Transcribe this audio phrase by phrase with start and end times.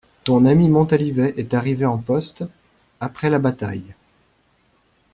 [0.23, 2.43] Ton ami Montalivet est arrivé en poste,
[2.99, 3.93] après la bataille.